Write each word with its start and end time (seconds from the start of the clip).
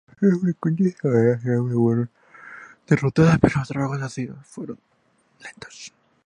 Sus 0.19 0.41
frecuentes 0.41 0.95
salidas 0.99 1.43
siempre 1.43 1.71
fueron 1.75 2.09
derrotadas, 2.87 3.37
pero 3.39 3.59
los 3.59 3.67
trabajos 3.67 3.99
de 3.99 4.05
asedio 4.05 4.35
fueron 4.45 4.79
lentos. 5.43 5.93